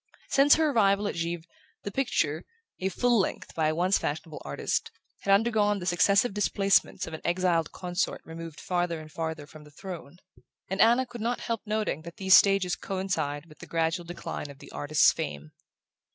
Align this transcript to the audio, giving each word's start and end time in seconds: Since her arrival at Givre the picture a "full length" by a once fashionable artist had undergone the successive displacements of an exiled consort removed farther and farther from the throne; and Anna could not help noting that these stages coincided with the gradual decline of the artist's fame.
Since 0.29 0.55
her 0.55 0.71
arrival 0.71 1.07
at 1.07 1.13
Givre 1.13 1.43
the 1.83 1.91
picture 1.91 2.43
a 2.79 2.89
"full 2.89 3.19
length" 3.19 3.53
by 3.53 3.67
a 3.67 3.75
once 3.75 3.99
fashionable 3.99 4.41
artist 4.43 4.89
had 5.19 5.31
undergone 5.31 5.77
the 5.77 5.85
successive 5.85 6.33
displacements 6.33 7.05
of 7.05 7.13
an 7.13 7.21
exiled 7.23 7.71
consort 7.71 8.19
removed 8.25 8.59
farther 8.59 8.99
and 8.99 9.11
farther 9.11 9.45
from 9.45 9.63
the 9.63 9.69
throne; 9.69 10.17
and 10.67 10.81
Anna 10.81 11.05
could 11.05 11.21
not 11.21 11.41
help 11.41 11.61
noting 11.67 12.01
that 12.01 12.17
these 12.17 12.33
stages 12.35 12.75
coincided 12.75 13.47
with 13.47 13.59
the 13.59 13.67
gradual 13.67 14.03
decline 14.03 14.49
of 14.49 14.57
the 14.57 14.71
artist's 14.71 15.11
fame. 15.11 15.51